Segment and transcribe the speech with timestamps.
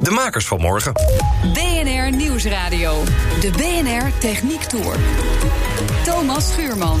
[0.00, 0.92] De makers van morgen.
[1.52, 3.02] BNR Nieuwsradio.
[3.40, 4.96] De BNR Techniek Tour.
[6.04, 7.00] Thomas Schuurman.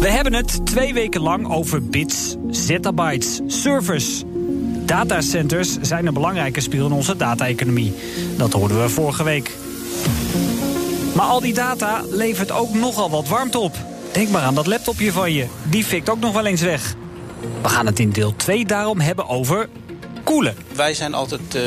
[0.00, 4.22] We hebben het twee weken lang over bits, zettabytes, servers.
[4.86, 7.94] Datacenters zijn een belangrijke speel in onze data-economie.
[8.36, 9.56] Dat hoorden we vorige week.
[11.14, 13.76] Maar al die data levert ook nogal wat warmte op.
[14.12, 15.46] Denk maar aan dat laptopje van je.
[15.62, 16.94] Die fikt ook nog wel eens weg.
[17.62, 19.68] We gaan het in deel 2 daarom hebben over
[20.28, 20.56] koelen.
[20.74, 21.62] Wij zijn altijd uh,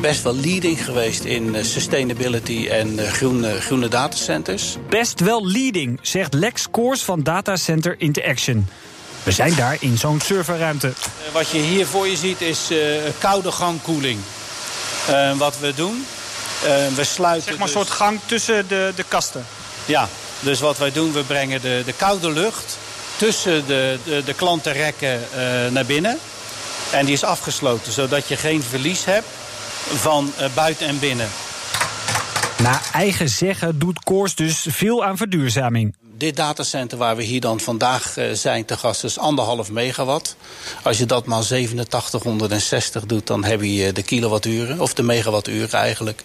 [0.00, 4.76] best wel leading geweest in uh, sustainability en uh, groene, groene datacenters.
[4.88, 8.68] Best wel leading, zegt Lex Koors van Datacenter Interaction.
[9.22, 10.92] We zijn daar in zo'n serverruimte.
[11.32, 12.70] wat je hier voor je ziet is
[13.18, 14.18] koude gangkoeling.
[15.36, 16.04] wat we doen,
[16.94, 17.48] we sluiten...
[17.48, 17.76] Zeg maar dus...
[17.76, 19.46] een soort gang tussen de, de kasten.
[19.84, 20.08] Ja,
[20.40, 22.78] dus wat wij doen, we brengen de, de koude lucht
[23.18, 25.20] tussen de, de, de klantenrekken
[25.72, 26.18] naar binnen.
[26.90, 29.26] En die is afgesloten, zodat je geen verlies hebt
[29.94, 31.28] van uh, buiten en binnen.
[32.62, 35.96] Naar eigen zeggen doet Koors dus veel aan verduurzaming.
[36.18, 40.36] Dit datacenter waar we hier dan vandaag uh, zijn te gast is anderhalf megawatt.
[40.82, 46.22] Als je dat maar 8760 doet, dan heb je de kilowatturen, of de megawatturen eigenlijk.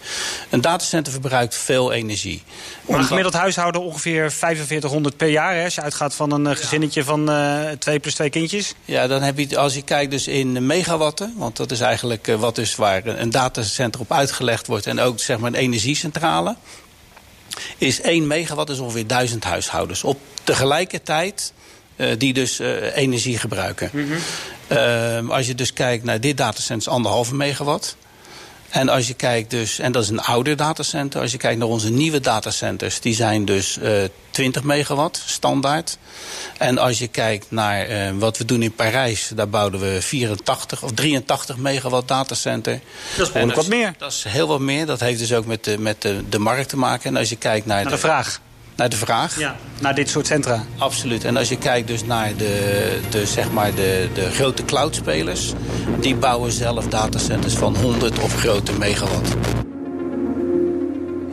[0.49, 2.43] Een datacenter verbruikt veel energie.
[2.89, 6.55] Maar een gemiddeld huishouden ongeveer 4500 per jaar, hè, als je uitgaat van een uh,
[6.55, 8.73] gezinnetje van uh, twee plus twee kindjes.
[8.85, 12.55] Ja, dan heb je, als je kijkt dus in megawatten, want dat is eigenlijk wat
[12.55, 16.55] dus waar een datacenter op uitgelegd wordt en ook zeg maar een energiecentrale
[17.77, 20.03] is 1 megawatt is ongeveer 1000 huishoudens.
[20.03, 21.53] Op tegelijkertijd
[21.95, 23.89] uh, die dus uh, energie gebruiken.
[23.93, 24.17] Mm -hmm.
[24.77, 27.95] uh, als je dus kijkt naar dit datacenter is anderhalve megawatt.
[28.73, 31.21] En als je kijkt dus, en dat is een ouder datacenter.
[31.21, 35.97] Als je kijkt naar onze nieuwe datacenters, die zijn dus uh, 20 megawatt standaard.
[36.57, 40.83] En als je kijkt naar uh, wat we doen in Parijs, daar bouwden we 84
[40.83, 42.79] of 83 megawatt datacenter.
[43.17, 43.93] Dat is behoorlijk wat meer.
[43.97, 44.85] Dat is heel wat meer.
[44.85, 47.09] Dat heeft dus ook met de, met de, de markt te maken.
[47.09, 48.41] En als je kijkt naar, naar de, de vraag.
[48.75, 49.39] Naar de vraag.
[49.39, 50.63] Ja, naar dit soort centra.
[50.77, 51.25] Absoluut.
[51.25, 55.53] En als je kijkt dus naar de, de, zeg maar de, de grote cloudspelers...
[55.99, 59.62] die bouwen zelf datacenters van 100 of grote megawatt.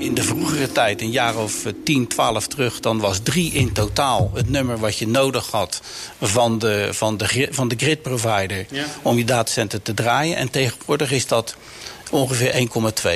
[0.00, 2.80] In de vroegere tijd, een jaar of 10, 12 terug...
[2.80, 5.80] dan was drie in totaal het nummer wat je nodig had...
[6.20, 8.84] van de, van de, van de grid provider ja.
[9.02, 10.36] om je datacenter te draaien.
[10.36, 11.56] En tegenwoordig is dat
[12.10, 12.68] ongeveer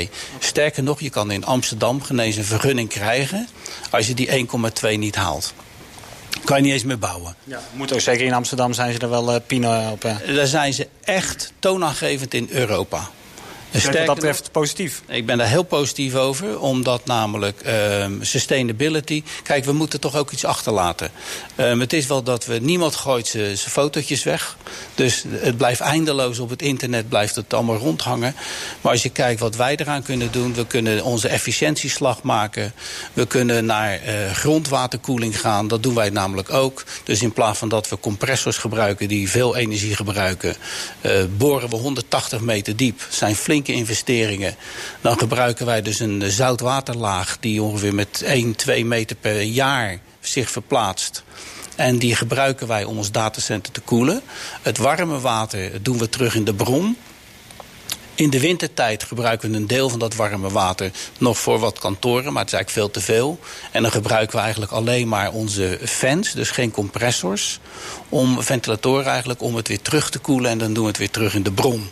[0.07, 0.11] 1,2.
[0.39, 3.49] Sterker nog, je kan in Amsterdam genees een vergunning krijgen
[3.91, 4.47] als je die
[4.83, 5.55] 1,2 niet haalt.
[6.45, 7.37] Kan je niet eens meer bouwen.
[7.45, 10.05] Ja, moet ook zeker in Amsterdam zijn ze er wel uh, pino op.
[10.05, 10.17] Uh.
[10.35, 13.11] Daar zijn ze echt toonaangevend in Europa.
[13.75, 15.03] Dus wat dat betreft positief?
[15.07, 19.23] Ik ben daar heel positief over, omdat namelijk um, sustainability...
[19.43, 21.11] Kijk, we moeten toch ook iets achterlaten.
[21.57, 22.59] Um, het is wel dat we...
[22.61, 24.57] Niemand gooit zijn fotootjes weg.
[24.95, 28.35] Dus het blijft eindeloos op het internet, blijft het allemaal rondhangen.
[28.81, 30.55] Maar als je kijkt wat wij eraan kunnen doen...
[30.55, 32.73] we kunnen onze efficiëntieslag maken.
[33.13, 35.69] We kunnen naar uh, grondwaterkoeling gaan.
[35.69, 36.85] Dat doen wij namelijk ook.
[37.05, 39.09] Dus in plaats van dat we compressors gebruiken...
[39.09, 40.57] die veel energie gebruiken...
[41.01, 43.07] Uh, boren we 180 meter diep.
[43.11, 44.55] zijn flink investeringen.
[45.01, 50.51] Dan gebruiken wij dus een zoutwaterlaag die ongeveer met 1, 2 meter per jaar zich
[50.51, 51.23] verplaatst.
[51.77, 54.23] En die gebruiken wij om ons datacenter te koelen.
[54.63, 56.97] Het warme water doen we terug in de bron.
[58.17, 62.33] In de wintertijd gebruiken we een deel van dat warme water nog voor wat kantoren,
[62.33, 63.39] maar het is eigenlijk veel te veel.
[63.73, 67.61] En dan gebruiken we eigenlijk alleen maar onze fans, dus geen compressors,
[68.09, 71.11] om ventilatoren eigenlijk om het weer terug te koelen en dan doen we het weer
[71.11, 71.91] terug in de bron.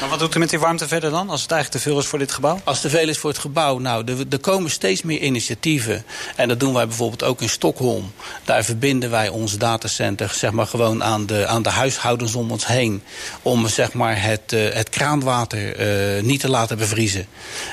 [0.00, 2.06] Maar wat doet u met die warmte verder dan, als het eigenlijk te veel is
[2.06, 2.60] voor dit gebouw?
[2.64, 6.04] Als het te veel is voor het gebouw, nou, er, komen steeds meer initiatieven.
[6.36, 8.12] En dat doen wij bijvoorbeeld ook in Stockholm.
[8.44, 12.66] Daar verbinden wij ons datacenter zeg maar, gewoon aan de, aan de huishoudens om ons
[12.66, 13.02] heen.
[13.42, 17.26] Om zeg maar, het, uh, het kraanwater uh, niet te laten bevriezen.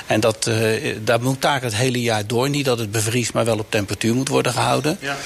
[0.06, 2.50] En dat, uh, dat moet daar het hele jaar door.
[2.50, 4.98] Niet dat het bevriest, maar wel op temperatuur moet worden gehouden.
[5.02, 5.18] Ja.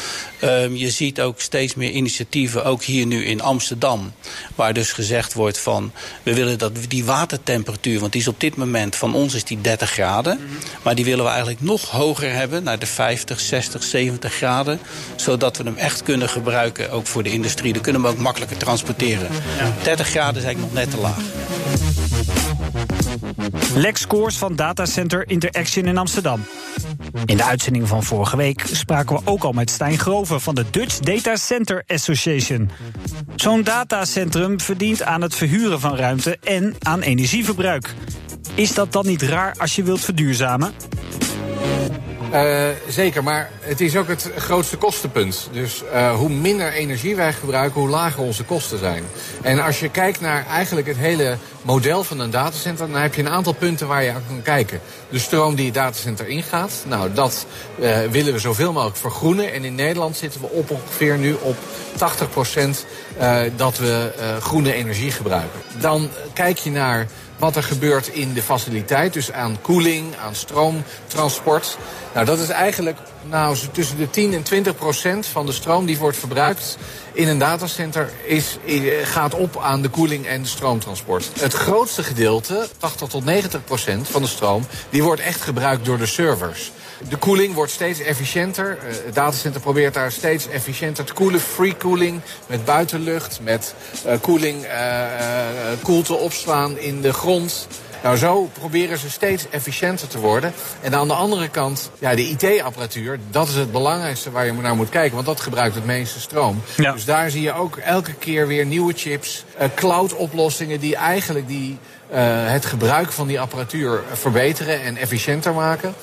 [0.43, 4.13] Um, je ziet ook steeds meer initiatieven, ook hier nu in Amsterdam...
[4.55, 5.91] waar dus gezegd wordt van...
[6.23, 8.95] we willen dat die watertemperatuur, want die is op dit moment...
[8.95, 10.57] van ons is die 30 graden, mm -hmm.
[10.81, 12.63] maar die willen we eigenlijk nog hoger hebben...
[12.63, 14.79] naar de 50, 60, 70 graden...
[15.15, 17.73] zodat we hem echt kunnen gebruiken, ook voor de industrie.
[17.73, 19.29] Dan kunnen we hem ook makkelijker transporteren.
[19.57, 19.73] Ja.
[19.83, 22.02] 30 graden is eigenlijk nog net te laag.
[23.75, 26.45] Lex scores van datacenter Interaction in Amsterdam.
[27.25, 30.65] In de uitzending van vorige week spraken we ook al met Stijn Grover van de
[30.71, 32.69] Dutch Data Center Association.
[33.35, 37.93] Zo'n datacentrum verdient aan het verhuren van ruimte en aan energieverbruik.
[38.55, 40.73] Is dat dan niet raar als je wilt verduurzamen?
[42.33, 45.49] Uh, zeker, maar het is ook het grootste kostenpunt.
[45.51, 49.03] Dus uh, hoe minder energie wij gebruiken, hoe lager onze kosten zijn.
[49.41, 52.91] En als je kijkt naar eigenlijk het hele model van een datacenter...
[52.91, 54.79] dan heb je een aantal punten waar je aan kan kijken.
[55.09, 57.45] De stroom die het datacenter ingaat, nou, dat
[57.79, 59.53] uh, willen we zoveel mogelijk vergroenen.
[59.53, 61.57] En in Nederland zitten we op ongeveer nu op
[61.95, 62.85] 80 procent
[63.55, 65.59] dat we groene energie gebruiken.
[65.79, 67.07] Dan kijk je naar
[67.37, 69.13] wat er gebeurt in de faciliteit.
[69.13, 71.77] Dus aan koeling, aan stroomtransport.
[72.13, 72.97] Nou, dat is eigenlijk
[73.29, 76.77] nou, tussen de 10 en 20 procent van de stroom die wordt verbruikt
[77.13, 78.57] in een datacenter is,
[79.03, 81.29] gaat op aan de koeling en de stroomtransport.
[81.39, 85.97] Het grootste gedeelte, 80 tot 90 procent van de stroom, die wordt echt gebruikt door
[85.97, 86.71] de servers.
[87.09, 88.77] De koeling wordt steeds efficiënter.
[88.77, 91.39] Eh, het datacenter probeert daar steeds efficiënter te koelen.
[91.39, 94.71] Free cooling met buitenlucht, met uh, koeling, uh,
[95.81, 97.67] koelte opslaan in de grond.
[98.03, 100.53] Nou, zo proberen ze steeds efficiënter te worden.
[100.81, 104.75] En aan de andere kant, ja, de IT-apparatuur, dat is het belangrijkste waar je naar
[104.75, 105.13] moet kijken.
[105.13, 106.61] Want dat gebruikt het meeste stroom.
[106.75, 106.91] Ja.
[106.91, 111.77] Dus daar zie je ook elke keer weer nieuwe chips, uh, cloud-oplossingen die eigenlijk die,
[112.11, 112.17] uh,
[112.51, 115.93] het gebruik van die apparatuur verbeteren en efficiënter maken.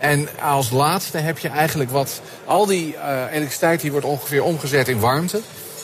[0.00, 2.20] En als laatste heb je eigenlijk wat...
[2.44, 5.40] Al die uh, elektriciteit die wordt ongeveer omgezet in warmte.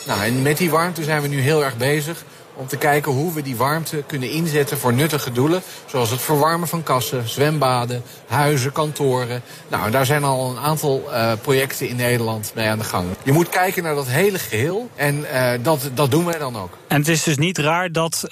[0.07, 2.25] Nou, en met die warmte zijn we nu heel erg bezig
[2.55, 5.63] om te kijken hoe we die warmte kunnen inzetten voor nuttige doelen.
[5.87, 9.43] Zoals het verwarmen van kassen, zwembaden, huizen, kantoren.
[9.69, 13.07] Nou, daar zijn al een aantal uh, projecten in Nederland mee aan de gang.
[13.23, 16.79] Je moet kijken naar dat hele geheel en uh, dat, dat doen wij dan ook.
[16.89, 18.25] En het is dus niet raar dat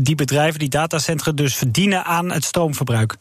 [0.00, 3.16] die bedrijven, die datacentra, dus verdienen aan het stroomverbruik?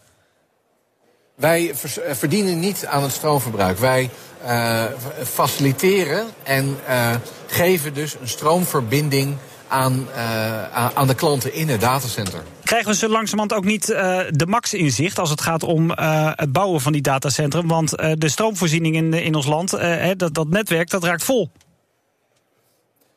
[1.36, 1.72] Wij
[2.12, 3.78] verdienen niet aan het stroomverbruik.
[3.78, 4.10] Wij
[4.46, 4.84] uh,
[5.24, 7.16] faciliteren en uh,
[7.48, 9.36] geven dus een stroomverbinding
[9.68, 12.44] aan, uh, aan de klanten in het datacenter.
[12.64, 15.92] Krijgen we zo langzamerhand ook niet de max inzicht als het gaat om
[16.36, 17.68] het bouwen van die datacentrum?
[17.68, 19.72] Want de stroomvoorziening in, in ons land,
[20.18, 21.50] dat, dat netwerk, dat raakt vol.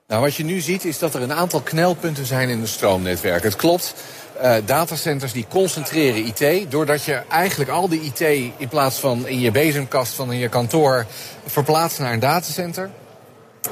[0.09, 3.43] Nou, wat je nu ziet is dat er een aantal knelpunten zijn in het stroomnetwerk.
[3.43, 3.95] Het klopt,
[4.43, 6.71] uh, datacenters die concentreren IT.
[6.71, 8.21] Doordat je eigenlijk al die IT
[8.57, 11.07] in plaats van in je bezemkast van in je kantoor
[11.47, 12.91] verplaatst naar een datacenter.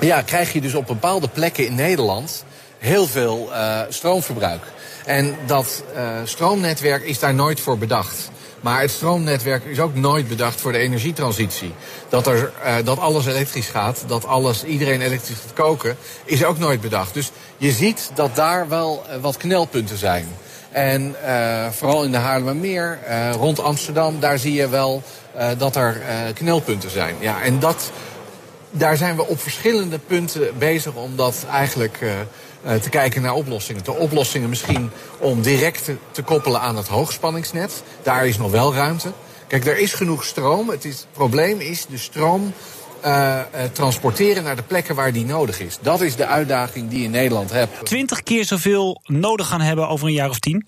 [0.00, 2.44] Ja, krijg je dus op bepaalde plekken in Nederland
[2.78, 4.62] heel veel uh, stroomverbruik.
[5.04, 8.30] En dat uh, stroomnetwerk is daar nooit voor bedacht.
[8.60, 11.74] Maar het stroomnetwerk is ook nooit bedacht voor de energietransitie.
[12.08, 12.52] Dat, er,
[12.84, 17.14] dat alles elektrisch gaat, dat alles, iedereen elektrisch gaat koken, is ook nooit bedacht.
[17.14, 20.28] Dus je ziet dat daar wel wat knelpunten zijn.
[20.74, 25.02] En uh, vooral in de Haarlemmermeer, uh, rond Amsterdam, daar zie je wel
[25.36, 26.00] uh, dat er
[26.34, 27.14] knelpunten zijn.
[27.20, 27.90] Ja, en dat,
[28.70, 31.98] daar zijn we op verschillende punten bezig om dat eigenlijk
[32.80, 33.84] te kijken naar oplossingen.
[33.84, 37.82] De oplossingen misschien om direct te, te, koppelen aan het hoogspanningsnet.
[38.02, 39.12] Daar is nog wel ruimte.
[39.46, 40.68] Kijk, er is genoeg stroom.
[40.68, 42.52] Het, is, het probleem is de stroom
[43.04, 43.40] uh,
[43.72, 45.78] transporteren naar de plekken waar die nodig is.
[45.80, 47.86] Dat is de uitdaging die je in Nederland hebt.
[47.86, 50.66] Twintig keer zoveel nodig gaan hebben over een jaar of tien?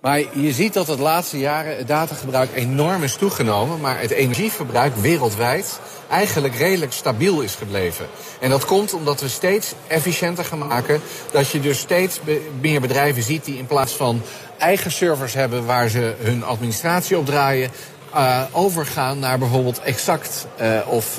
[0.00, 3.80] Maar je ziet dat het laatste jaren het datagebruik enorm is toegenomen.
[3.80, 8.06] Maar het energieverbruik wereldwijd eigenlijk redelijk stabiel is gebleven.
[8.40, 11.00] En dat komt omdat we steeds efficiënter gaan maken.
[11.32, 12.20] Dat je dus steeds
[12.60, 14.22] meer bedrijven ziet die in plaats van
[14.58, 17.70] eigen servers hebben waar ze hun administratie op draaien,
[18.14, 21.18] uh, overgaan naar bijvoorbeeld Exact uh, of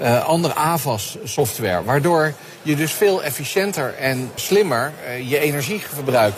[0.00, 1.84] uh, andere AVAS-software.
[1.84, 4.92] Waardoor je dus veel efficiënter en slimmer
[5.24, 6.34] je energieverbruik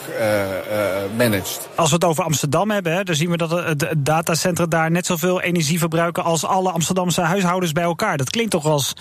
[1.16, 1.68] managt.
[1.74, 5.06] Als we het over Amsterdam hebben, hè, dan zien we dat het datacentrum daar net
[5.06, 8.16] zoveel energie verbruiken als alle Amsterdamse huishoudens bij elkaar.
[8.16, 8.92] Dat klinkt toch als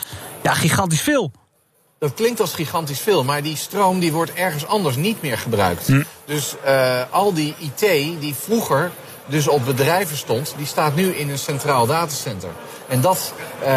[0.44, 1.32] ja, gigantisch veel.
[2.00, 5.88] Dat klinkt als gigantisch veel, maar die stroom die wordt ergens anders niet meer gebruikt.
[5.88, 6.04] Hm.
[6.26, 6.56] Dus
[7.10, 7.80] al die IT
[8.20, 8.92] die vroeger
[9.30, 12.50] dus op bedrijven stond, die staat nu in een centraal datacenter.
[12.88, 13.34] En dat
[13.64, 13.70] uh,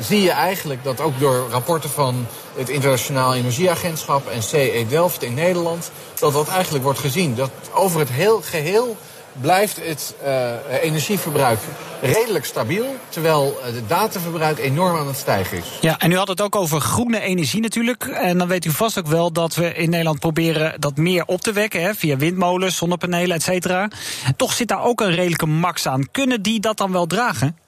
[0.00, 5.34] zie je eigenlijk dat ook door rapporten van het Internationaal Energieagentschap en CE Delft in
[5.34, 7.34] Nederland, dat dat eigenlijk wordt gezien.
[7.34, 8.96] Dat over het heel geheel
[9.40, 11.58] blijft het uh, energieverbruik
[12.00, 15.64] redelijk stabiel, terwijl het dataverbruik enorm aan het stijgen is.
[15.80, 18.04] Ja, en u had het ook over groene energie natuurlijk.
[18.04, 21.40] En dan weet u vast ook wel dat we in Nederland proberen dat meer op
[21.40, 23.88] te wekken, hè, via windmolens, zonnepanelen, et cetera.
[24.36, 26.10] Toch zit daar ook een redelijke max aan.
[26.10, 27.58] Kunnen die dat dan wel dragen?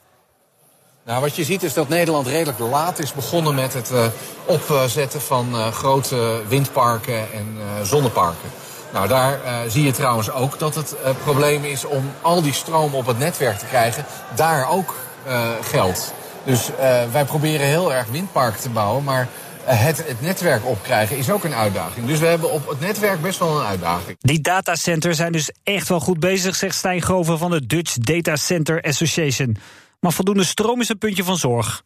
[1.04, 4.04] Nou, wat je ziet is dat Nederland redelijk laat is begonnen met het uh,
[4.44, 7.46] opzetten van uh, grote windparken en
[7.82, 8.50] zonneparken.
[8.92, 12.52] Nou, daar uh, zie je trouwens ook dat het uh, probleem is om al die
[12.52, 14.04] stroom op het netwerk te krijgen.
[14.34, 14.94] Daar ook
[15.26, 16.14] uh, geldt.
[16.44, 16.70] Dus
[17.12, 19.28] wij proberen heel erg windparken te bouwen, maar
[19.64, 22.06] het, het netwerk opkrijgen is ook een uitdaging.
[22.06, 24.16] Dus we hebben op het netwerk best wel een uitdaging.
[24.20, 28.36] Die datacenters zijn dus echt wel goed bezig, zegt Stijn Grover van de Dutch Data
[28.36, 29.56] Center Association.
[30.00, 31.82] Maar voldoende stroom is een puntje van zorg.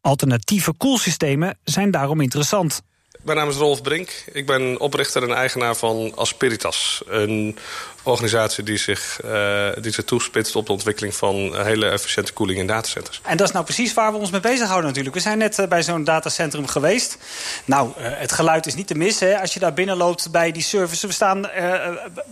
[0.00, 2.82] Alternatieve koelsystemen zijn daarom interessant.
[3.22, 4.24] Mijn naam is Rolf Brink.
[4.32, 7.02] Ik ben oprichter en eigenaar van Asperitas.
[7.06, 7.58] Een
[8.02, 12.66] organisatie die zich, uh, die zich toespitst op de ontwikkeling van hele efficiënte koeling in
[12.66, 13.20] datacenters.
[13.24, 15.14] En dat is nou precies waar we ons mee bezighouden natuurlijk.
[15.14, 17.18] We zijn net uh, bij zo'n datacentrum geweest.
[17.64, 20.62] Nou, uh, het geluid is niet te missen als je daar binnen loopt bij die
[20.62, 21.06] service.
[21.06, 21.50] We staan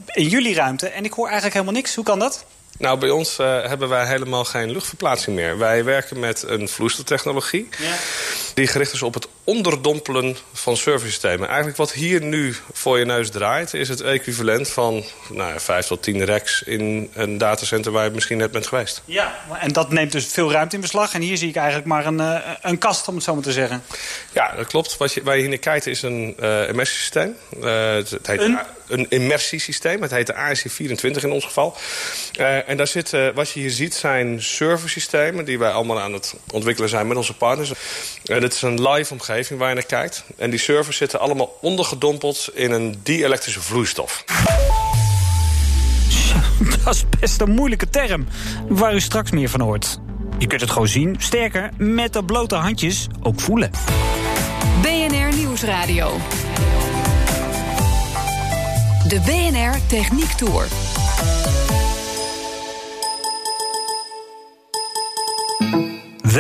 [0.07, 1.95] in jullie ruimte en ik hoor eigenlijk helemaal niks.
[1.95, 2.45] Hoe kan dat?
[2.79, 5.59] Nou, bij ons uh, hebben wij helemaal geen luchtverplaatsing meer.
[5.59, 7.69] Wij werken met een vloeistoftechnologie...
[7.79, 7.95] Ja.
[8.55, 11.47] die gericht is op het onderdompelen van servicesystemen.
[11.47, 13.75] Eigenlijk wat hier nu voor je neus draait...
[13.75, 17.93] is het equivalent van nou, 5 tot 10 racks in een datacenter...
[17.93, 19.03] waar je misschien net bent geweest.
[19.05, 21.15] Ja, en dat neemt dus veel ruimte in beslag.
[21.15, 23.53] En hier zie ik eigenlijk maar een, uh, een kast, om het zo maar te
[23.53, 23.83] zeggen.
[24.33, 24.97] Ja, dat klopt.
[24.97, 27.37] Wat je, waar je hier naar kijkt is een uh, immersiesysteem.
[27.61, 28.59] het, het heet een?
[28.89, 30.03] een immersiesysteem.
[30.03, 31.77] Het heet de ASC24 in ons geval.
[32.67, 35.45] En daar zitten, wat je hier ziet, zijn serversystemen...
[35.45, 37.73] die wij allemaal aan het ontwikkelen zijn met onze partners.
[38.23, 40.25] Dit is een live omgeving waar je naar kijkt.
[40.37, 44.25] En die servers zitten allemaal ondergedompeld in een die-elektrische vloeistof.
[46.85, 48.27] Dat is best een moeilijke term,
[48.69, 50.01] waar u straks meer van hoort.
[50.39, 53.71] Je kunt het gewoon zien, sterker, met de blote handjes ook voelen.
[54.83, 56.17] BNR Nieuwsradio.
[59.09, 60.67] De BNR Techniek Tour.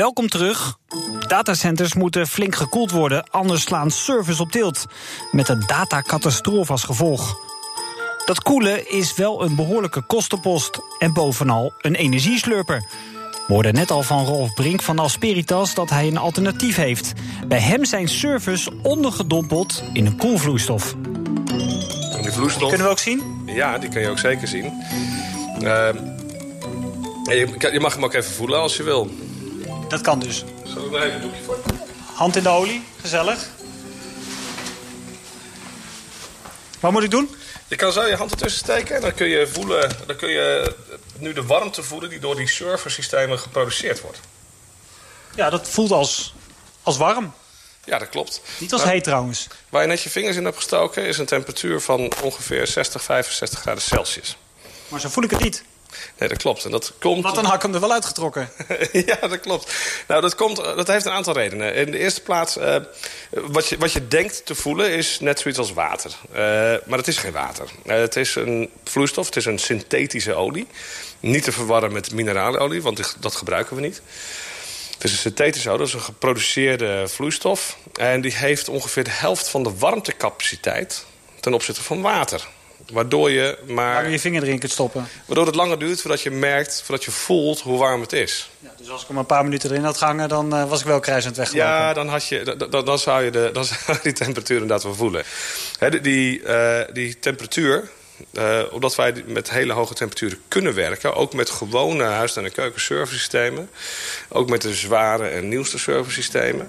[0.09, 0.79] Welkom terug.
[1.27, 4.87] Datacenters moeten flink gekoeld worden, anders slaan servers op tilt.
[5.33, 7.39] Met een datacatastrofe als gevolg.
[8.27, 12.85] Dat koelen is wel een behoorlijke kostenpost en bovenal een energieslurper.
[13.47, 17.13] We hoorden net al van Rolf Brink van Asperitas dat hij een alternatief heeft.
[17.49, 20.95] Bij hem zijn servers ondergedompeld in een koelvloeistof.
[22.23, 22.61] Die vloeistof...
[22.61, 23.43] Die kunnen we ook zien?
[23.47, 24.65] Ja, die kun je ook zeker zien.
[25.63, 25.89] Uh,
[27.25, 29.11] je, je mag hem ook even voelen als je wil.
[29.89, 30.45] Dat kan dus.
[30.65, 31.59] Zal ik daar even een doekje voor?
[32.15, 33.49] Hand in de olie, gezellig.
[36.81, 37.37] Wat moet ik doen?
[37.69, 40.75] Je kan zo je hand ertussen steken en dan kun je voelen, dan kun je
[41.19, 44.19] nu de warmte voelen die door die serversystemen geproduceerd wordt.
[45.35, 46.35] Ja, dat voelt als,
[46.83, 47.33] als warm.
[47.85, 48.41] Ja, dat klopt.
[48.59, 49.47] Niet als nou, heet trouwens.
[49.69, 53.61] Waar je net je vingers in hebt gestoken is een temperatuur van ongeveer 60, 65
[53.61, 54.37] graden Celsius.
[54.89, 55.65] Maar zo voel ik het niet.
[56.19, 56.65] Nee, dat klopt.
[56.65, 57.23] En dat komt...
[57.23, 58.51] Wat dan had ik hem er wel uitgetrokken.
[59.07, 59.75] ja, dat klopt.
[60.09, 61.75] Nou, dat, komt, dat heeft een aantal redenen.
[61.75, 62.77] In de eerste plaats, uh,
[63.31, 66.11] wat, je, wat je denkt te voelen is net zoiets als water.
[66.31, 66.37] Uh,
[66.87, 67.69] maar het is geen water.
[67.87, 70.67] Uh, het is een vloeistof, het is een synthetische olie.
[71.21, 74.03] Niet te verwarren met mineralolie, want dat gebruiken we niet.
[74.93, 77.77] Het is een synthetische olie, dat is een geproduceerde vloeistof.
[77.93, 81.05] En die heeft ongeveer de helft van de warmtecapaciteit
[81.41, 82.49] ten opzichte van water.
[82.93, 84.11] Waardoor je maar...
[84.11, 85.09] Je vinger erin kunt stoppen.
[85.25, 88.51] Waardoor het langer duurt voordat je merkt, voordat je voelt hoe warm het is.
[88.61, 90.87] Ja, dus als ik hem een paar minuten erin had gehangen, dan uh, was ik
[90.87, 91.71] wel krijzend weggelopen.
[91.71, 94.83] Ja, dan, had je, dan, dan, zou je de, dan zou je die temperatuur inderdaad
[94.83, 95.25] wel voelen.
[95.79, 97.91] He, die, uh, die temperatuur,
[98.33, 101.15] uh, omdat wij met hele hoge temperaturen kunnen werken...
[101.15, 103.71] ook met gewone huis- en keukenserversystemen...
[104.29, 106.69] ook met de zware en nieuwste serversystemen...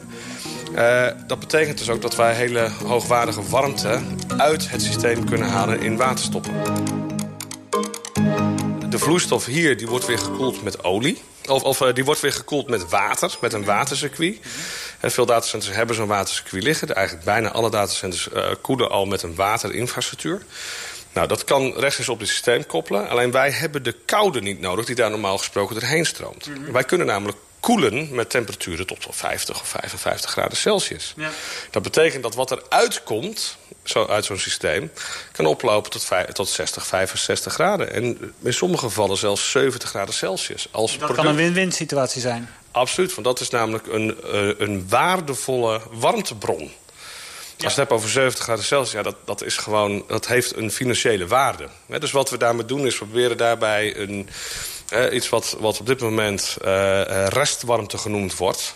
[0.75, 4.01] Uh, dat betekent dus ook dat wij hele hoogwaardige warmte...
[4.37, 6.53] uit het systeem kunnen halen in waterstoppen.
[8.89, 11.21] De vloeistof hier die wordt weer gekoeld met olie...
[11.47, 14.39] Of, of uh, die wordt weer gekoeld met water, met een watercircuit.
[14.99, 16.95] En veel datacenters hebben zo'n watercircuit liggen.
[16.95, 18.27] Eigenlijk bijna alle datacenters
[18.61, 20.41] koelen al met een waterinfrastructuur.
[21.19, 23.09] Nou, dat kan rechtstreeks op het systeem koppelen.
[23.09, 26.47] Alleen wij hebben de koude niet nodig die daar normaal gesproken doorheen stroomt.
[26.47, 26.71] Mm -hmm.
[26.71, 31.13] Wij kunnen namelijk koelen met temperaturen tot 50 of 55 graden Celsius.
[31.17, 31.29] Ja.
[31.71, 34.91] Dat betekent dat wat er uitkomt zo, uit zo'n systeem...
[35.31, 37.93] kan oplopen tot, tot 60, 65 graden.
[37.93, 40.67] En in sommige gevallen zelfs 70 graden Celsius.
[40.71, 41.19] Als dat product...
[41.19, 42.49] kan een win-win situatie zijn.
[42.71, 46.71] Absoluut, want dat is namelijk een, uh, een waardevolle warmtebron.
[47.63, 50.55] Als je het hebt over 70 graden Celsius, ja, dat, dat, is gewoon, dat heeft
[50.55, 51.67] een financiële waarde.
[51.99, 54.29] Dus wat we daarmee doen is, we proberen daarbij een,
[54.89, 58.75] eh, iets wat, wat op dit moment uh, restwarmte genoemd wordt...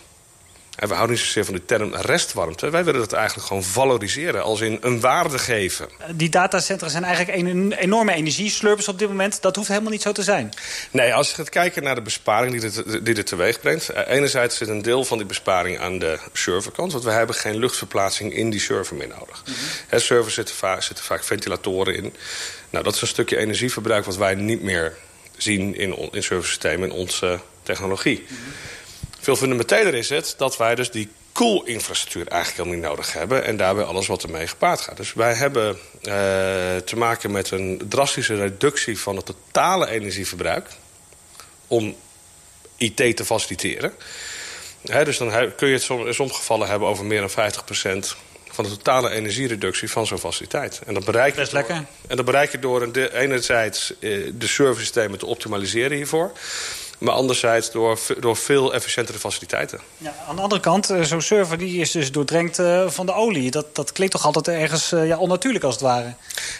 [0.75, 2.69] En we houden niet zozeer van de term restwarmte.
[2.69, 5.89] Wij willen het eigenlijk gewoon valoriseren, als in een waarde geven.
[6.11, 9.41] Die datacentra zijn eigenlijk een enorme energieslurpers op dit moment.
[9.41, 10.49] Dat hoeft helemaal niet zo te zijn.
[10.91, 13.89] Nee, als je gaat kijken naar de besparing die dit, die dit teweeg brengt...
[13.89, 16.91] Eh, enerzijds zit een deel van die besparing aan de serverkant...
[16.91, 19.43] want we hebben geen luchtverplaatsing in die server meer nodig.
[19.45, 19.53] Mm
[19.89, 19.99] -hmm.
[19.99, 22.13] servers zitten, va zitten vaak ventilatoren in.
[22.69, 24.95] Nou, dat is een stukje energieverbruik wat wij niet meer
[25.37, 28.19] zien in, in serversystemen in onze technologie.
[28.19, 28.53] Mm -hmm.
[29.23, 33.43] Veel fundamenteler is het dat wij dus die koelinfrastructuur eigenlijk helemaal niet nodig hebben...
[33.43, 34.97] en daarbij alles wat ermee gepaard gaat.
[34.97, 35.77] Dus wij hebben uh,
[36.75, 40.67] te maken met een drastische reductie van het totale energieverbruik...
[41.67, 41.95] om
[42.77, 43.93] IT te faciliteren.
[44.85, 47.51] He, dus dan kun je het in sommige gevallen hebben over meer dan
[48.05, 48.07] 50%
[48.49, 50.81] van de totale energiereductie van zo'n faciliteit.
[50.85, 51.75] En dat bereik je Best lekker.
[51.75, 56.31] Door, en dat bereik je door enerzijds uh, de servicesystemen te optimaliseren hiervoor...
[56.97, 59.79] Maar anderzijds door, door veel efficiëntere faciliteiten.
[59.97, 63.51] Ja, aan de andere kant, zo'n server die is dus doordrenkt uh, van de olie.
[63.51, 66.13] Dat, dat klinkt toch altijd ergens uh, ja, onnatuurlijk als het ware?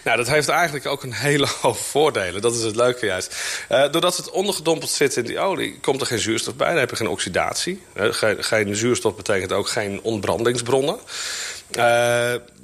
[0.04, 2.42] Nou, dat heeft eigenlijk ook een hele hoop voordelen.
[2.42, 3.36] Dat is het leuke juist.
[3.72, 5.80] Uh, doordat het ondergedompeld zit in die olie...
[5.80, 7.84] komt er geen zuurstof bij, dan heb je geen oxidatie.
[7.96, 11.00] Geen, geen zuurstof betekent ook geen ontbrandingsbronnen.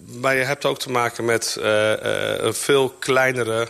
[0.06, 3.68] maar je hebt ook te maken met een veel, kleinere,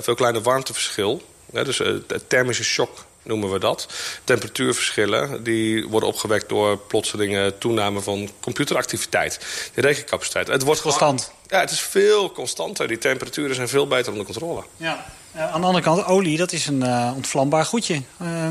[0.00, 1.22] veel kleiner warmteverschil.
[1.50, 1.82] dus
[2.28, 3.86] thermische shock noemen we dat.
[4.24, 9.38] Temperatuurverschillen die worden opgewekt door plotselinge toename van computeractiviteit.
[9.74, 10.48] De rekencapaciteit.
[10.48, 11.32] Het wordt constant.
[11.46, 12.88] Ja, het is veel constanter.
[12.88, 14.64] Die temperaturen zijn veel beter onder controle.
[14.76, 15.04] Ja.
[15.36, 18.02] Uh, aan de andere kant, olie, dat is een uh, ontvlambaar goedje.
[18.22, 18.48] Uh,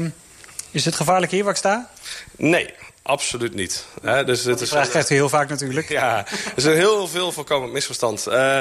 [0.72, 1.90] is het gevaarlijk hier waar ik sta?
[2.38, 2.74] Nee,
[3.04, 3.86] Absoluut niet.
[4.02, 5.90] He, dus het is, vraag krijgt u heel vaak natuurlijk.
[5.90, 8.28] Ja, er is een heel veel voorkomend misverstand.
[8.28, 8.60] Uh,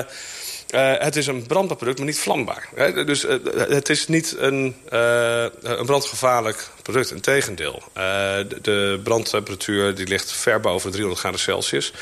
[0.75, 2.69] uh, het is een brandbaar product, maar niet vlambaar.
[2.75, 3.05] Hè?
[3.05, 3.35] Dus uh,
[3.69, 7.11] het is niet een, uh, een brandgevaarlijk product.
[7.11, 7.83] Integendeel.
[7.95, 11.93] De, de brandtemperatuur die ligt ver boven de 300 graden Celsius.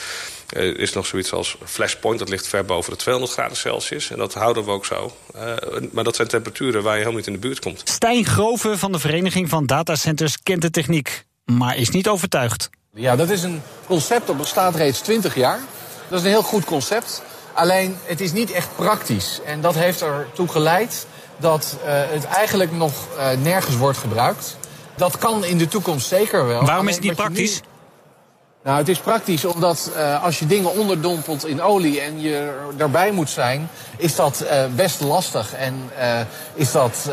[0.49, 4.11] Er is nog zoiets als flashpoint, dat ligt ver boven de 200 graden Celsius.
[4.11, 5.17] En dat houden we ook zo.
[5.93, 7.83] maar dat zijn temperaturen waar je helemaal niet in de buurt komt.
[7.85, 12.71] Stijn Groven van de Vereniging van Datacenters kent de techniek, maar is niet overtuigd.
[12.95, 15.61] Ja, dat is een concept dat bestaat reeds 20 jaar.
[16.09, 17.23] Dat is een heel goed concept.
[17.59, 19.41] Alleen, het is niet echt praktisch.
[19.45, 24.57] En dat heeft ertoe geleid dat uh, het eigenlijk nog uh, nergens wordt gebruikt.
[24.95, 26.61] Dat kan in de toekomst zeker wel.
[26.61, 27.55] Waarom Alleen, is het niet praktisch?
[27.55, 27.67] Nu...
[28.63, 33.11] Nou, het is praktisch omdat uh, als je dingen onderdompelt in olie en je daarbij
[33.11, 35.55] moet zijn, is dat best lastig.
[35.55, 35.91] En
[36.55, 37.11] is dat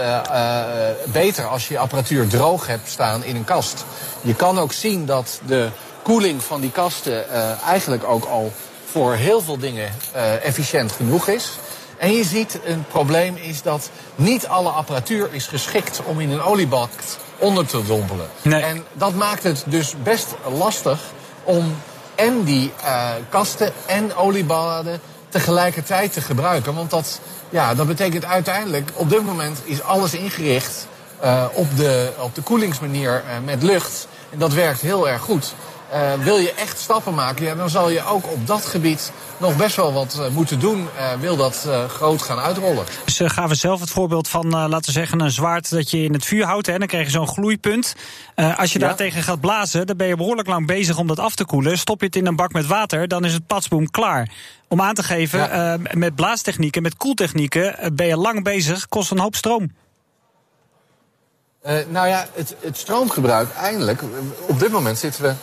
[1.05, 3.85] beter als je apparatuur droog hebt staan in een kast.
[4.21, 5.69] Je kan ook zien dat de
[6.01, 7.29] koeling van die kasten
[7.61, 8.51] eigenlijk ook al
[8.95, 11.51] voor heel veel dingen uh, efficiënt genoeg is.
[11.97, 16.41] En je ziet, een probleem is dat niet alle apparatuur is geschikt om in een
[16.41, 16.89] oliebak
[17.37, 18.27] onder te dompelen.
[18.41, 18.61] Nee.
[18.61, 20.27] En dat maakt het dus best
[20.57, 20.99] lastig
[21.43, 21.75] om
[22.15, 26.73] en die uh, kasten en oliebaden tegelijkertijd te gebruiken.
[26.73, 30.87] Want dat, ja, dat betekent uiteindelijk, op dit moment is alles ingericht
[31.23, 34.07] uh, op, de, op de koelingsmanier met lucht.
[34.29, 35.53] En dat werkt heel erg goed.
[35.93, 39.57] Uh, wil je echt stappen maken, ja, dan zal je ook op dat gebied nog
[39.57, 40.87] best wel wat uh, moeten doen.
[40.97, 42.85] Uh, wil dat groot gaan uitrollen.
[43.05, 46.25] Ze gaven zelf het voorbeeld van, laten we zeggen, een zwaard dat je in het
[46.25, 46.67] vuur houdt.
[46.67, 47.95] Hè, dan krijg je zo'n gloeipunt.
[48.35, 48.87] als je ja.
[48.87, 51.77] daar tegen gaat blazen, dan ben je behoorlijk lang bezig om dat af te koelen.
[51.77, 54.29] Stop je het in een bak met water, dan is het patsboom klaar.
[54.67, 55.77] Om aan te geven, ja.
[55.93, 59.71] met blaastechnieken, met koeltechnieken, ben je lang bezig, kost een hoop stroom.
[61.87, 64.01] nou ja, het, het stroomgebruik, eindelijk,
[64.47, 65.33] op dit moment zitten we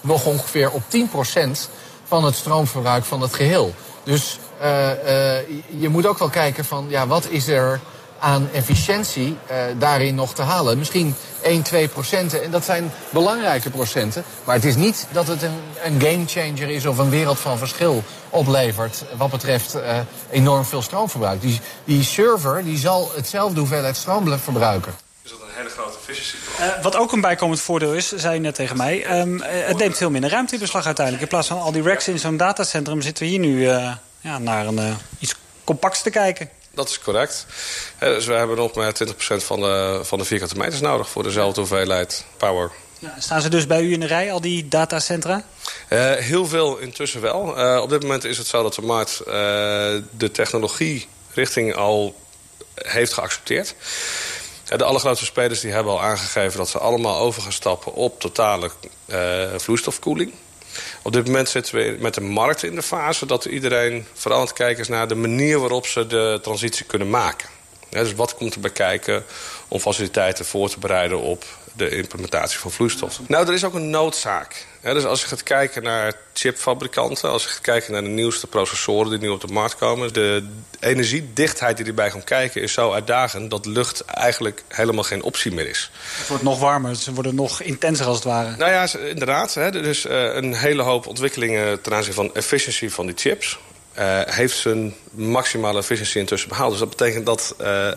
[0.00, 1.68] nog ongeveer op 10%
[2.04, 3.74] van het stroomverbruik van het geheel.
[4.02, 5.48] Dus uh, uh,
[5.80, 7.80] je moet ook wel kijken van ja, wat is er
[8.18, 10.78] aan efficiëntie uh, daarin nog te halen.
[10.78, 12.42] Misschien 1, 2 procenten.
[12.42, 14.24] En dat zijn belangrijke procenten.
[14.44, 18.02] Maar het is niet dat het een, een gamechanger is of een wereld van verschil
[18.30, 19.04] oplevert.
[19.16, 19.76] Wat betreft
[20.30, 21.40] enorm veel stroomverbruik.
[21.40, 24.94] Die, die server die zal hetzelfde hoeveelheid stroom verbruiken
[25.58, 25.87] hele grote efficiency.
[26.08, 29.20] Uh, wat ook een bijkomend voordeel is, zei je net tegen mij...
[29.20, 31.24] Um, het neemt veel minder ruimte in beslag uiteindelijk.
[31.24, 33.02] In plaats van al die racks in zo'n datacentrum...
[33.02, 36.50] zitten we hier nu uh, ja, naar een, uh, iets compacts te kijken.
[36.74, 37.46] Dat is correct.
[37.98, 41.08] dus we hebben nog maar 20% van de, van de vierkante meters nodig...
[41.08, 42.70] voor dezelfde hoeveelheid power.
[42.98, 45.44] Ja, staan ze dus bij u in de rij, al die datacentra?
[45.88, 47.58] Uh, heel veel intussen wel.
[47.58, 49.34] Uh, op dit moment is het zo dat de markt uh,
[50.16, 52.14] de technologie-richting al
[52.74, 53.74] heeft geaccepteerd.
[54.76, 58.70] De allergrootste spelers die hebben al aangegeven dat ze allemaal over gaan stappen op totale
[59.06, 60.32] uh, vloeistofkoeling.
[61.02, 64.46] Op dit moment zitten we met de markt in de fase dat iedereen vooral aan
[64.46, 67.48] het kijken is naar de manier waarop ze de transitie kunnen maken.
[67.88, 69.24] dus wat komt er bij kijken
[69.68, 71.44] om faciliteiten voor te bereiden op
[71.78, 73.20] de implementatie van vloeistof?
[73.26, 74.66] Nou, er is ook een noodzaak.
[74.82, 77.30] dus als je gaat kijken naar chipfabrikanten...
[77.30, 80.12] als je gaat kijken naar de nieuwste processoren die nu op de markt komen...
[80.12, 80.48] de
[80.80, 83.50] energiedichtheid die erbij komt kijken is zo uitdagend...
[83.50, 85.90] dat lucht eigenlijk helemaal geen optie meer is.
[86.18, 88.56] Het wordt nog warmer, ze worden nog intenser als het ware.
[88.56, 89.54] Nou ja, inderdaad.
[89.54, 93.58] Hè, dus uh, een hele hoop ontwikkelingen ten aanzien van efficiëntie van die chips...
[93.98, 96.70] Uh, heeft zijn maximale efficiëntie intussen behaald.
[96.70, 97.88] Dus dat betekent dat uh,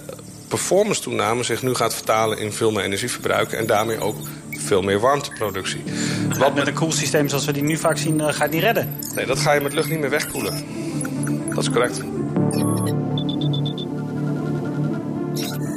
[0.48, 3.52] performance toename zich nu gaat vertalen in veel meer energieverbruik...
[3.52, 4.16] en daarmee ook
[4.50, 5.84] veel meer warmteproductie.
[6.38, 8.98] Wat met een koelsysteem zoals we die nu vaak zien, uh, ga je niet redden?
[9.16, 10.66] Nee, dat ga je met lucht niet meer wegkoelen.
[11.50, 12.02] Dat is correct.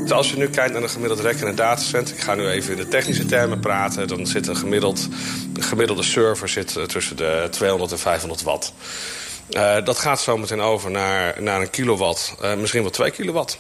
[0.03, 2.15] Dus als je nu kijkt naar een gemiddeld rek in een datacenter...
[2.15, 4.09] ik ga nu even in de technische termen praten...
[4.09, 5.09] dan zit een, gemiddeld,
[5.55, 8.73] een gemiddelde server zit tussen de 200 en 500 watt.
[9.51, 13.59] Uh, dat gaat zo meteen over naar, naar een kilowatt, uh, misschien wel twee kilowatt.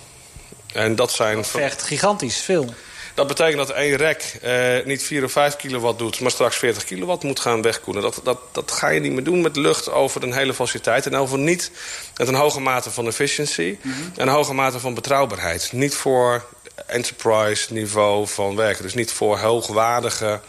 [0.73, 1.37] En dat zijn...
[1.37, 2.75] Dat vergt gigantisch veel.
[3.14, 6.20] Dat betekent dat één rek uh, niet 4 of 5 kilowatt doet...
[6.20, 8.03] maar straks 40 kilowatt moet gaan wegkoelen.
[8.03, 11.07] Dat, dat, dat ga je niet meer doen met lucht over een hele faciliteit.
[11.07, 11.70] En over niet
[12.16, 13.79] met een hoge mate van efficiëntie...
[13.83, 14.12] Mm -hmm.
[14.16, 15.73] en een hoge mate van betrouwbaarheid.
[15.73, 16.44] Niet voor
[16.87, 18.83] enterprise niveau van werken.
[18.83, 20.40] Dus niet voor hoogwaardige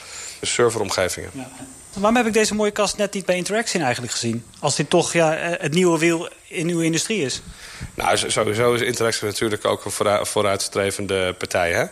[0.42, 1.30] serveromgevingen.
[1.34, 1.50] Ja.
[1.96, 4.46] Waarom heb ik deze mooie kast net niet bij Interaction eigenlijk gezien?
[4.60, 7.42] Als dit toch ja, het nieuwe wiel in uw industrie is.
[7.94, 11.72] Nou, sowieso is Interaction natuurlijk ook een vooruitstrevende partij.
[11.72, 11.84] Hè?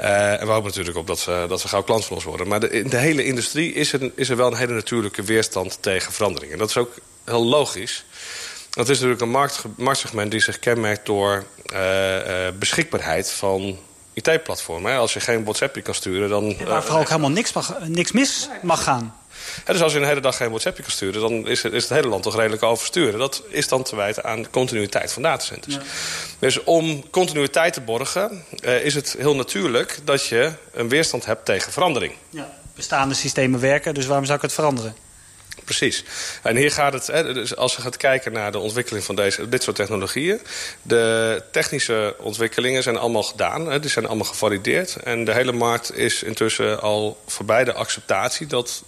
[0.00, 2.48] Uh, en we hopen natuurlijk op dat ze, dat ze gauw klant van ons worden.
[2.48, 5.78] Maar de, in de hele industrie is er, is er wel een hele natuurlijke weerstand
[5.80, 6.52] tegen verandering.
[6.52, 8.04] En dat is ook heel logisch.
[8.70, 13.78] Dat is natuurlijk een markt, marktsegment die zich kenmerkt door uh, uh, beschikbaarheid van
[14.12, 14.96] IT-platformen.
[14.96, 16.44] Als je geen WhatsApp kan sturen, dan...
[16.44, 19.14] Ja, waar vooral ook helemaal niks, mag, niks mis mag gaan.
[19.64, 21.20] Dus als je een hele dag geen WhatsApp kan sturen...
[21.20, 23.18] dan is het, is het hele land toch redelijk oversturen.
[23.18, 25.74] Dat is dan te wijten aan continuïteit van datacenters.
[25.74, 25.82] Ja.
[26.38, 28.44] Dus om continuïteit te borgen...
[28.60, 32.14] Uh, is het heel natuurlijk dat je een weerstand hebt tegen verandering.
[32.30, 32.52] Ja.
[32.74, 34.96] Bestaande systemen werken, dus waarom zou ik het veranderen?
[35.64, 36.04] Precies.
[36.42, 39.48] En hier gaat het, hè, dus als je gaat kijken naar de ontwikkeling van deze,
[39.48, 40.40] dit soort technologieën.
[40.82, 43.70] De technische ontwikkelingen zijn allemaal gedaan.
[43.70, 44.96] Hè, die zijn allemaal gevalideerd.
[44.96, 48.82] En de hele markt is intussen al voorbij de acceptatie dat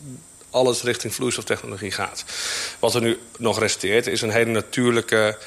[0.51, 2.25] alles richting vloeistoftechnologie gaat.
[2.79, 5.39] Wat er nu nog resteert is een hele natuurlijke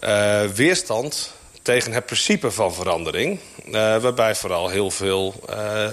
[0.00, 3.38] uh, weerstand tegen het principe van verandering.
[3.66, 5.86] Uh, waarbij vooral heel veel uh,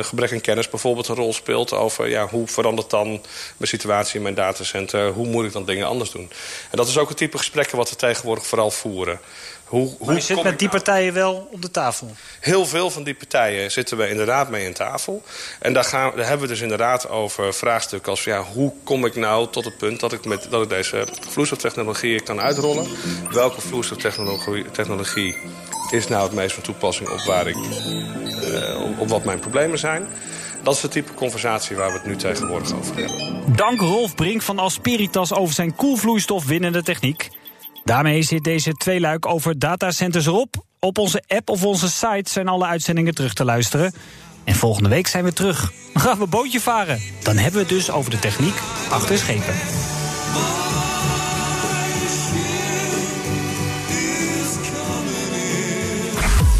[0.00, 1.72] gebrek aan kennis bijvoorbeeld een rol speelt...
[1.72, 3.08] over ja, hoe verandert dan
[3.56, 5.10] mijn situatie in mijn datacenter...
[5.10, 6.30] hoe moet ik dan dingen anders doen.
[6.70, 9.20] En dat is ook het type gesprekken wat we tegenwoordig vooral voeren.
[9.68, 12.10] Hoe, maar je zit met die partijen wel op de tafel?
[12.40, 15.22] Heel veel van die partijen zitten we inderdaad mee aan tafel.
[15.60, 18.24] En daar, gaan, daar hebben we dus inderdaad over vraagstukken als...
[18.24, 22.22] Ja, hoe kom ik nou tot het punt dat ik, met, dat ik deze vloeistoftechnologie
[22.22, 22.86] kan uitrollen?
[23.30, 25.36] Welke vloeistoftechnologie technologie
[25.90, 30.06] is nou het meest van toepassing op, waar ik, uh, op, wat mijn problemen zijn?
[30.62, 33.56] Dat is de type conversatie waar we het nu tegenwoordig over hebben.
[33.56, 37.28] Dank Rolf Brink van Asperitas over zijn koelvloeistof winnende techniek.
[37.88, 40.64] Daarmee zit deze tweeluik over datacenters erop.
[40.78, 43.92] Op onze app of onze site zijn alle uitzendingen terug te luisteren.
[44.44, 45.72] En volgende week zijn we terug.
[45.92, 47.00] Dan gaan we bootje varen.
[47.22, 48.54] Dan hebben we het dus over de techniek
[48.90, 49.54] achter schepen.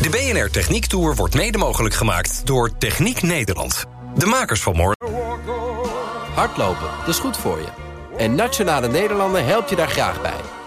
[0.02, 3.84] De BNR Techniek Tour wordt mede mogelijk gemaakt door Techniek Nederland.
[4.16, 5.06] De makers van morgen.
[6.34, 7.68] Hardlopen, dat is goed voor je.
[8.16, 10.57] En Nationale Nederlanden helpt je daar graag bij.